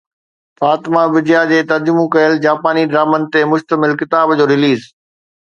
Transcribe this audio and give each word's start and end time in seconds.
فاطمه 0.59 1.03
بجيا 1.13 1.41
جي 1.51 1.59
ترجمو 1.71 2.05
ڪيل 2.15 2.33
جاپاني 2.47 2.87
ڊرامن 2.95 3.29
تي 3.33 3.45
مشتمل 3.53 3.95
ڪتاب 4.01 4.35
جو 4.41 4.51
رليز 4.55 4.91